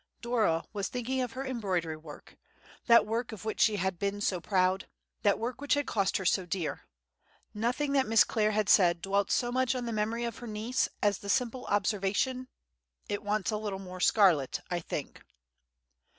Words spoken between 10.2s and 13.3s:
of her niece as the simple observation, "It